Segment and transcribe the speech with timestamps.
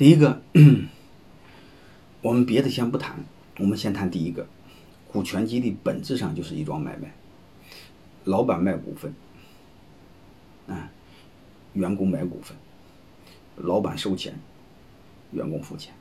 [0.00, 0.40] 第一个，
[2.22, 3.22] 我们别的先不谈，
[3.58, 4.46] 我们先谈第一个，
[5.12, 7.12] 股权激励本质上就是一桩买卖，
[8.24, 9.14] 老板卖股份，
[10.66, 10.90] 啊，
[11.74, 12.56] 员工买股份，
[13.56, 14.40] 老板收钱，
[15.32, 15.92] 员工付钱，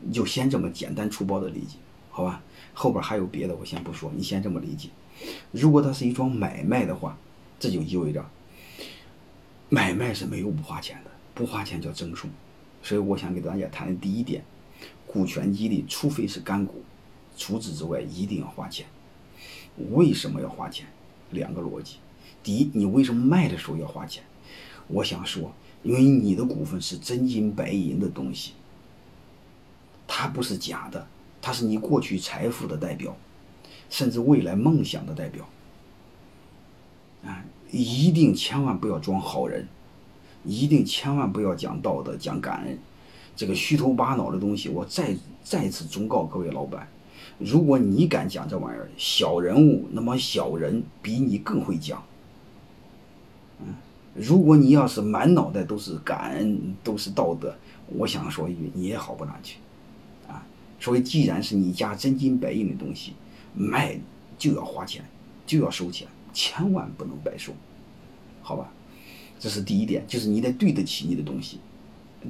[0.00, 1.76] 你就先这么简单粗暴的理解，
[2.10, 2.40] 好吧？
[2.72, 4.90] 后边还有别的，我先不说，你先这么理解。
[5.50, 7.18] 如果它是一桩买卖的话，
[7.58, 8.24] 这就意味着
[9.68, 12.30] 买卖是没有不花钱的，不花钱叫赠送。
[12.88, 14.42] 所以我想给大家谈的第一点，
[15.06, 16.82] 股权激励，除非是干股，
[17.36, 18.86] 除此之外一定要花钱。
[19.90, 20.86] 为什么要花钱？
[21.32, 21.96] 两个逻辑。
[22.42, 24.24] 第一，你为什么卖的时候要花钱？
[24.86, 25.52] 我想说，
[25.82, 28.54] 因为你的股份是真金白银的东西，
[30.06, 31.06] 它不是假的，
[31.42, 33.14] 它是你过去财富的代表，
[33.90, 35.46] 甚至未来梦想的代表。
[37.22, 39.68] 啊，一定千万不要装好人。
[40.44, 42.78] 一定千万不要讲道德、讲感恩，
[43.36, 44.68] 这个虚头巴脑的东西。
[44.68, 46.88] 我再再次忠告各位老板：
[47.38, 52.02] 如果你敢讲这玩意儿，小人物，那么小人比你更会讲。
[53.60, 53.74] 嗯，
[54.14, 57.54] 如果你要是满脑袋都是感恩、都是道德，
[57.88, 59.58] 我想说一句，你也好不哪去。
[60.28, 60.46] 啊，
[60.78, 63.14] 所以既然是你家真金白银的东西，
[63.54, 63.98] 卖
[64.38, 65.04] 就要花钱，
[65.46, 67.52] 就要收钱，千万不能白收，
[68.42, 68.72] 好吧？
[69.38, 71.58] 这是第一点，就是你得对得起你的东西。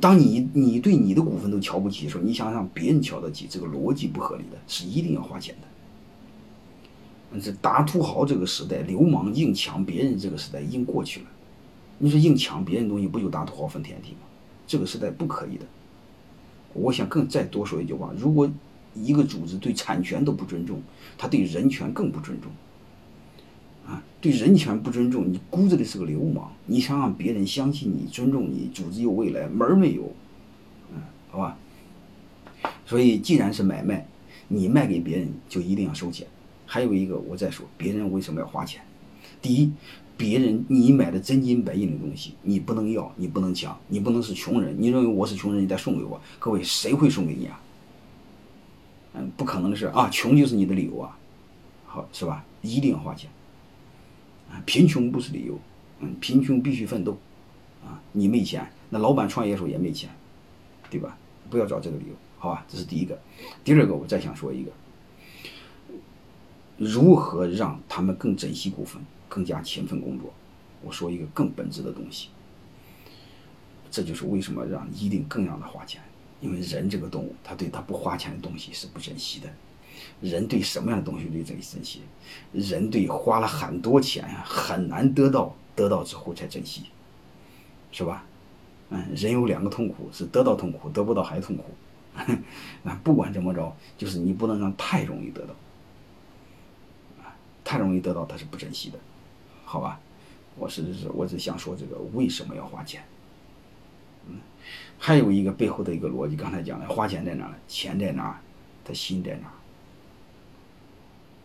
[0.00, 7.40] 当你你对你的股份都瞧不起的时候，你想让别人瞧得起，这个逻辑不合理的，是一定要花钱的。
[7.40, 11.26] 这大土豪这个时代，流氓硬抢别人这个时代已经过去了。
[11.98, 14.20] 你说硬抢别人东西，不就大土豪分田地吗？
[14.66, 15.64] 这个时代不可以的。
[16.74, 18.50] 我想更再多说一句话：如果
[18.94, 20.80] 一个组织对产权都不尊重，
[21.16, 22.50] 他对人权更不尊重。
[23.88, 26.52] 啊，对人权不尊重，你骨子里是个流氓。
[26.66, 30.12] 你想让别人相信你、尊重你，组织有未来，门儿没有。
[30.92, 31.56] 嗯，好吧。
[32.84, 34.06] 所以，既然是买卖，
[34.48, 36.26] 你卖给别人就一定要收钱。
[36.66, 38.82] 还有一个，我再说，别人为什么要花钱？
[39.40, 39.72] 第一，
[40.18, 44.76] 别人你买的真金白银的东西，你不能要，你不能抢，你不能是穷人。
[44.78, 46.20] 你认为我是穷人，你再送给我？
[46.38, 47.58] 各位，谁会送给你啊？
[49.14, 50.10] 嗯，不可能的事啊！
[50.10, 51.16] 穷就是你的理由啊，
[51.86, 52.44] 好是吧？
[52.60, 53.30] 一定要花钱。
[54.66, 55.58] 贫穷不是理由，
[56.00, 57.18] 嗯，贫穷必须奋斗，
[57.84, 60.10] 啊，你没钱，那老板创业的时候也没钱，
[60.90, 61.16] 对吧？
[61.48, 62.64] 不要找这个理由，好吧？
[62.68, 63.18] 这是第一个。
[63.64, 64.70] 第二个，我再想说一个，
[66.76, 70.32] 如何让他们更珍惜股份，更加勤奋工作？
[70.82, 72.28] 我说一个更本质的东西，
[73.90, 76.00] 这就是为什么让一定更让他花钱，
[76.40, 79.48] 因为人这个动物，他对他不花钱的东西是不珍惜的。
[80.20, 82.02] 人对什么样的东西最珍惜？
[82.52, 86.84] 人对花了很多钱很难得到，得到之后才珍惜，
[87.92, 88.24] 是吧？
[88.90, 91.64] 嗯，人有两个痛苦，是得到痛苦，得不到还痛苦。
[92.82, 95.54] 那不管怎么着，就是你不能让太容易得到，
[97.22, 98.98] 啊太容易得到他是不珍惜的，
[99.64, 100.00] 好吧？
[100.56, 103.02] 我是是，我只想说这个为什么要花钱？
[104.26, 104.38] 嗯，
[104.98, 107.54] 还有一个背后的一个逻辑，刚才讲的，花钱在哪？
[107.68, 108.40] 钱在哪？
[108.84, 109.52] 他心在哪？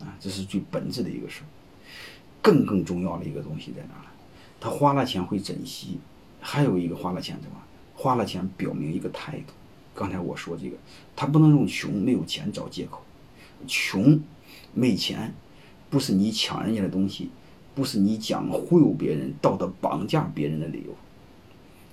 [0.03, 1.47] 啊，这是最本质的一个事儿。
[2.41, 4.05] 更更重要的一个东西在哪呢？
[4.59, 5.97] 他花了钱会珍惜，
[6.41, 7.57] 还有一个花了钱什么？
[7.95, 9.53] 花了钱表明一个态度。
[9.95, 10.75] 刚才我说这个，
[11.15, 13.01] 他不能用穷没有钱找借口。
[13.67, 14.19] 穷
[14.73, 15.33] 没钱，
[15.89, 17.29] 不是你抢人家的东西，
[17.73, 20.93] 不是你讲忽悠别人、道德绑架别人的理由。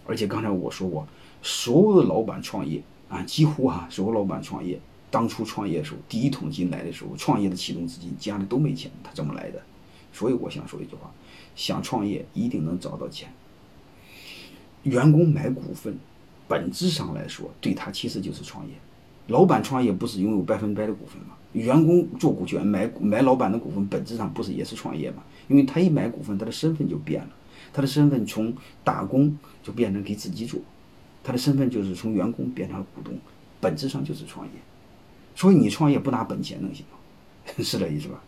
[0.06, 1.06] 而且刚才我说过，
[1.42, 4.80] 所有的老板创业啊，几乎哈，所有老板创业。
[5.10, 9.60] 当初创业的时候，第一桶金来的时候，创业的启动资金家里都没钱，他怎么来的？
[10.12, 11.10] 所以我想说一句话：
[11.54, 13.28] 想创业一定能找到钱。
[14.84, 15.98] 员工买股份，
[16.48, 18.72] 本质上来说，对他其实就是创业。
[19.26, 21.36] 老板创业不是拥有百分百的股份吗？
[21.52, 25.22] 员工做股权买买老板的股份，本质上不是也是创业吗？
[25.48, 27.30] 因为他一买股份，他的身份就变了，
[27.72, 30.60] 他的身份从打工就变成给自己做，
[31.22, 33.18] 他的身份就是从员工变成了股东，
[33.60, 34.52] 本质上就是创业。
[35.34, 36.98] 所以你创业不拿本钱能行吗？
[37.64, 38.22] 是这意思吧？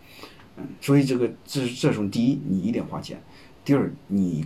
[0.56, 3.16] 嗯，所以这个这这种第一，你一定花钱；
[3.64, 4.44] 第二，你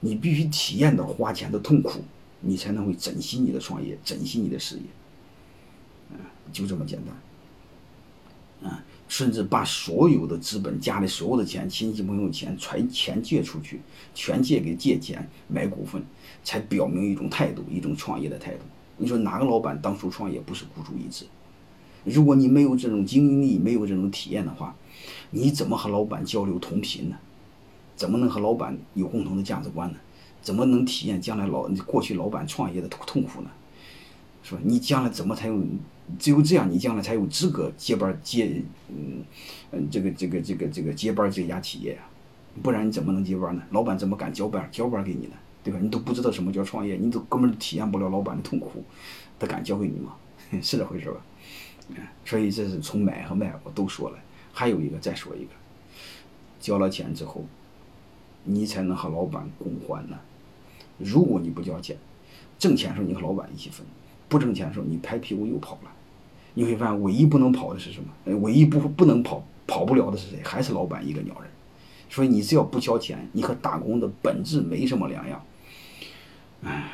[0.00, 2.00] 你必须体验到花钱的痛苦，
[2.40, 4.82] 你才能会珍惜你的创业，珍惜你的事业。
[6.10, 6.18] 嗯，
[6.52, 8.70] 就这么简单。
[8.70, 13.80] 啊，甚至把所有的资本、家里所有的钱、亲戚朋友钱全钱借出去，
[14.14, 16.00] 全借给借钱买股份，
[16.44, 18.60] 才表明一种态度，一种创业的态度。
[19.02, 21.24] 你说哪个老板当初创业不是孤注一掷？
[22.04, 24.76] 如果你没有这种经历，没有这种体验的话，
[25.30, 27.16] 你怎么和老板交流同频呢？
[27.96, 29.98] 怎么能和老板有共同的价值观呢？
[30.40, 33.50] 怎么能体验将来老过去老板创业的痛苦呢？
[34.44, 34.60] 是吧？
[34.64, 35.60] 你将来怎么才有？
[36.18, 39.24] 只有这样，你将来才有资格接班接，嗯
[39.72, 42.06] 嗯，这个这个这个这个接班这家企业啊，
[42.62, 43.62] 不然你怎么能接班呢？
[43.70, 45.34] 老板怎么敢交班交班给你呢？
[45.64, 45.78] 对吧？
[45.80, 48.82] 你都不知道什么叫创业，你都根本体验不了老板的痛苦，
[49.38, 50.14] 他敢教给你吗？
[50.60, 51.20] 是这回事吧？
[52.24, 54.18] 所以这是从买和卖我都说了，
[54.52, 55.50] 还有一个再说一个，
[56.60, 57.44] 交了钱之后，
[58.44, 60.18] 你才能和老板共欢呢。
[60.98, 61.96] 如果你不交钱，
[62.58, 63.84] 挣钱的时候你和老板一起分，
[64.28, 65.90] 不挣钱的时候你拍屁股又跑了。
[66.54, 68.36] 你会发现，唯一不能跑的是什么？
[68.40, 70.40] 唯一不不能跑跑不了的是谁？
[70.44, 71.50] 还是老板一个鸟人。
[72.10, 75.42] 所以你只要不交钱，你和打工的本质没什么两样。
[76.64, 76.90] 唉，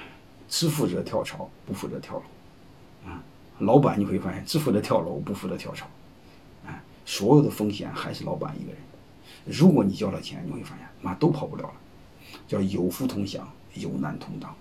[0.48, 2.22] 只负责跳槽，不负责跳楼。
[3.10, 3.22] 啊，
[3.58, 5.86] 老板你会发现只负责跳楼，不负责跳槽。
[6.66, 8.80] 啊，所有的风险还是老板一个人。
[9.44, 11.74] 如果你交了钱，你会发现妈都跑不了了。
[12.46, 14.54] 叫有福同享，有难同当。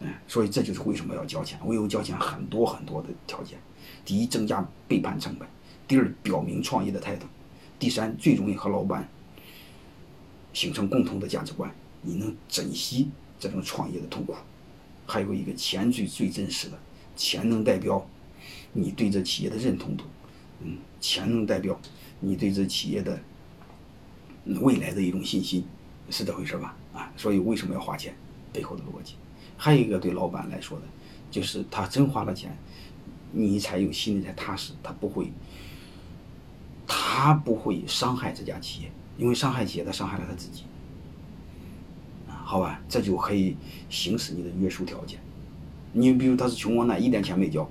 [0.00, 1.58] 嗯，所以这就是为什么要交钱。
[1.64, 3.58] 我有交钱很多很多的条件。
[4.04, 5.46] 第一，增加背叛成本；
[5.86, 7.26] 第二，表明创业的态度；
[7.78, 9.08] 第三，最容易和老板
[10.52, 11.70] 形成共同的价值观。
[12.02, 13.10] 你能珍惜
[13.40, 14.36] 这种创业的痛苦。
[15.06, 16.78] 还有一个，钱最最真实的，
[17.16, 18.06] 钱能代表
[18.72, 20.04] 你对这企业的认同度。
[20.60, 21.80] 嗯，钱能代表
[22.20, 23.18] 你对这企业的
[24.60, 25.64] 未来的一种信心，
[26.10, 26.76] 是这回事吧？
[26.92, 28.14] 啊，所以为什么要花钱？
[28.52, 29.14] 背后的逻辑。
[29.56, 30.84] 还有一个对老板来说的，
[31.30, 32.56] 就是他真花了钱。
[33.32, 35.30] 你才有心里才踏实，他不会，
[36.86, 40.64] 他不会伤害这家企业，因为伤害企业，他伤害了他自己，
[42.50, 43.56] 好吧，这就可以
[43.88, 45.20] 行使你的约束条件。
[45.92, 47.64] 你比如他是穷光蛋，一点钱没交，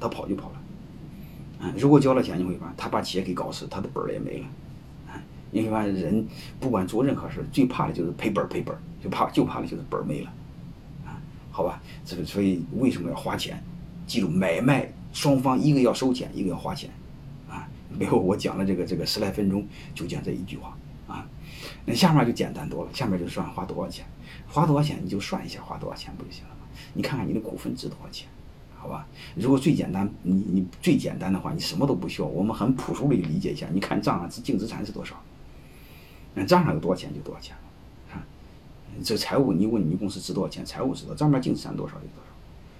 [0.00, 4.46] 他跑就跑了，啊，如果交了钱，你会发现他把企业给搞死，他的本儿也没了，
[5.08, 5.20] 啊，
[5.50, 6.26] 你会发现人
[6.58, 8.74] 不管做任何事，最怕的就是赔本赔本，
[9.04, 10.32] 就怕就怕的就是本儿没了，
[11.04, 11.20] 啊，
[11.50, 13.62] 好吧，这个所以为什么要花钱？
[14.06, 14.90] 记住买卖。
[15.12, 16.88] 双方一个要收钱，一个要花钱，
[17.46, 17.68] 啊，
[17.98, 20.74] 没有我讲了这个这个十来分钟就讲这一句话
[21.06, 21.28] 啊，
[21.84, 24.06] 那下面就简单多了，下面就算花多少钱，
[24.48, 26.60] 花多少钱你就算一下花多少钱不就行了吗？
[26.94, 28.28] 你看看你的股份值多少钱，
[28.76, 29.06] 好吧？
[29.34, 35.16] 如果最简单，你你最简单的话，你什么都不需要，我们很朴素的理解一下，你看账上净资产是多少，
[36.34, 37.56] 那账上有多少钱就多少钱
[38.12, 38.22] 啊，
[39.02, 42.30] 这财务你问你公司值多少钱，财务知道账面净资产多少就多少，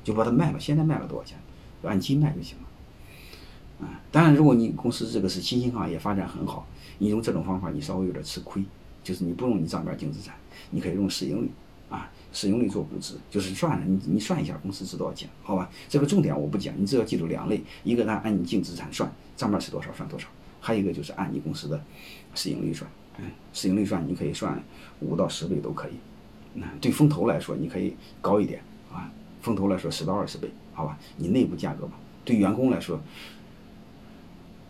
[0.04, 1.38] 就把它卖了，现在卖了多少钱？
[1.82, 6.64] 按斤卖就行了，啊，当然，如果你公司这个是新兴行业，发展很好，
[6.98, 8.62] 你用这种方法，你稍微有点吃亏，
[9.02, 10.34] 就是你不用你账面净资产，
[10.70, 11.50] 你可以用市盈率，
[11.88, 15.70] 啊，市盈率做估值，就是算了，你你算一下公司值多少钱，好吧？
[15.88, 20.28] 这个重点我不讲，你只要记住两类，一个呢按你净资产算，账面是多少算多少，
[20.60, 21.82] 还有一个就是按你公司的
[22.34, 24.62] 市盈率算，嗯，市盈率算你可以算
[25.00, 25.92] 五到十倍都可以，
[26.54, 28.62] 那对风投来说你可以高一点，
[28.92, 29.10] 啊，
[29.40, 30.50] 风投来说十到二十倍。
[30.74, 31.92] 好吧，你内部价格吧，
[32.24, 32.98] 对员工来说，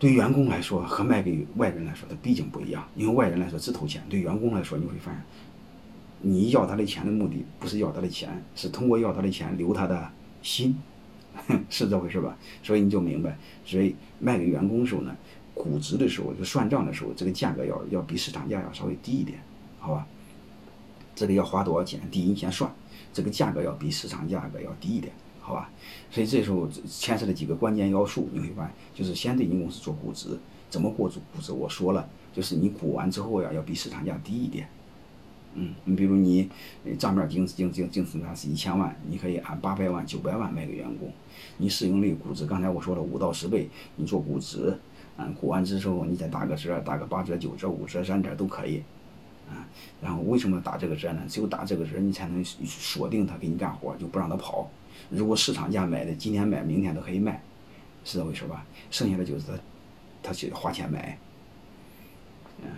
[0.02, 2.84] 对员工来说和卖给外人来说，它毕竟不一样。
[2.96, 5.22] 因为外人来说只投钱，对员工来说，你会发现，
[6.22, 10.10] 你要他的钱的目的不是要他的钱，是通过要他的钱留他的
[10.42, 10.76] 心，
[11.70, 12.36] 是这回事吧？
[12.64, 15.16] 所以你就明白，所以卖给员工的时候呢，
[15.54, 19.40] 估值的时候就算账的时候，这个价格要要比市场价要稍微低一点，
[19.78, 20.04] 好吧？
[21.14, 22.00] 这里要花多少钱？
[22.10, 22.68] 第一，先算
[23.12, 25.12] 这个价格要比市场价格要低一点。
[25.44, 25.68] 好吧，
[26.08, 30.38] 所以这时候牵涉了几个关键要素，你会发现，就是先对你公司做估值，
[30.70, 31.52] 怎么过估估值？
[31.52, 34.68] 我说了，就是你估完之后呀，要比市场价低一点。
[35.54, 36.48] 嗯，你比如你
[36.96, 41.12] 账面净净净净资产是一千万，你可以按八百万、九百万卖给员工。
[41.58, 44.78] 你市盈率估值，刚才我说了五到十倍，你做估值，
[45.16, 48.80] 嗯，估完之后你再打个折，打个八折、九折、五折、三折都可以。
[49.50, 49.66] 啊，
[50.00, 51.20] 然后为什么打这个折呢？
[51.28, 54.70] 只有打这个折，你才能锁定他给你干活，就不让他跑。
[55.10, 57.42] 如果市场价买的，今天买，明天都可以卖，
[58.04, 58.64] 是这回事吧？
[58.90, 59.52] 剩下的就是他，
[60.22, 61.18] 他去花钱买，
[62.62, 62.68] 嗯，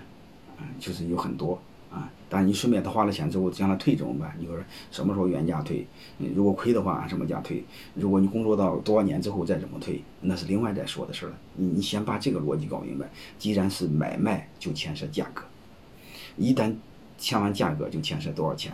[0.59, 2.11] 嗯，就是有很多啊。
[2.29, 4.35] 但，你顺便他花了钱之后，将来退怎么办？
[4.39, 4.57] 你说
[4.91, 5.87] 什么时候原价退？
[6.35, 7.65] 如果亏的话，按什么价退？
[7.95, 11.39] 如果你工作到多少年之后再怎么退，那是另外再说的事了。
[11.55, 13.09] 你你先把这个逻辑搞明白。
[13.39, 15.45] 既然是买卖，就牵涉价格，
[16.37, 16.75] 一旦
[17.19, 18.73] 签完价格，就牵涉多少钱，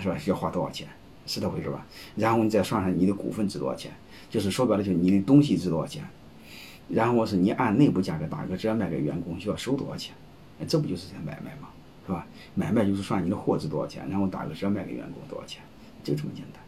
[0.00, 0.16] 是吧？
[0.26, 0.86] 要花多少钱？
[1.26, 1.86] 是这回事吧？
[2.16, 3.92] 然后你再算算你的股份值多少钱，
[4.30, 6.04] 就是说白了，就是你的东西值多少钱。
[6.88, 10.14] 然后是你按内部价格打个折卖给员工需要收多少钱，
[10.68, 11.68] 这不就是在买卖吗？
[12.06, 12.26] 是吧？
[12.54, 15.62] 买卖就是算你的货值多少钱，然后打个折卖给员工多少钱，
[16.02, 16.62] 就这么简单，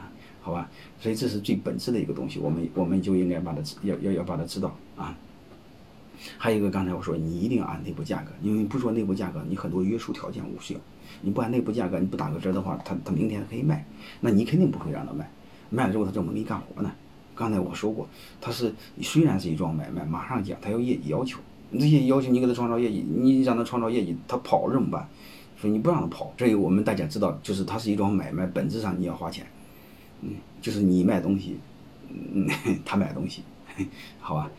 [0.00, 0.06] 啊，
[0.40, 0.70] 好吧？
[1.00, 5.18] 所以这是最本质的一个东西，我们我们就应该把它要要要把它知道啊。
[6.38, 10.76] 还有一个，刚才我说你一定要按内部价格，因为不说内部价格，你很多约束条件无效。
[11.22, 13.84] 你不按内部价格，你不打个折的话，他他明天可以卖，
[14.20, 15.28] 那你肯定不会让他卖，
[15.70, 16.92] 卖了之后他怎么给你干活呢？
[17.34, 18.08] 刚才我说过，
[18.40, 18.72] 他是
[19.02, 21.38] 虽然是一桩买卖，马上讲他有业绩要求，
[21.72, 25.06] 这些要求你给他创造业绩，你让他创造业绩，他跑了怎么办？
[25.58, 29.46] 所以你不让他跑，这个我们大家知道，就是它是一桩买卖，本质上你要花钱，
[30.20, 31.58] 嗯，就是你卖东西，
[32.10, 32.46] 嗯，
[32.84, 33.42] 他买东西，
[34.20, 34.50] 好吧。